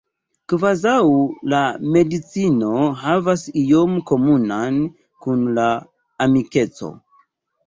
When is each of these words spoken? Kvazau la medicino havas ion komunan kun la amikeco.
Kvazau 0.51 1.11
la 1.53 1.59
medicino 1.97 2.79
havas 3.01 3.43
ion 3.65 3.93
komunan 4.13 4.81
kun 5.27 5.45
la 5.61 5.69
amikeco. 6.27 6.91